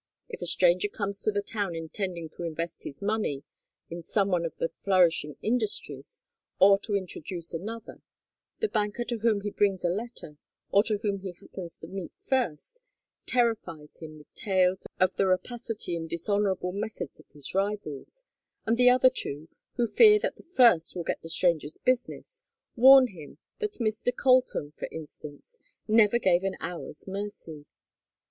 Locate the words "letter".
9.89-10.37